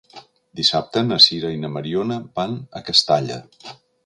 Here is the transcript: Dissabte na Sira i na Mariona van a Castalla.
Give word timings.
Dissabte 0.59 1.03
na 1.09 1.19
Sira 1.25 1.51
i 1.57 1.59
na 1.65 1.71
Mariona 1.75 2.19
van 2.41 2.57
a 2.81 2.87
Castalla. 2.89 3.41